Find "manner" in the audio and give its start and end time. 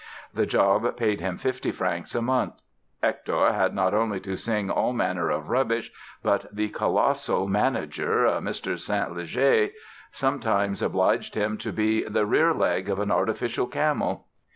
4.93-5.29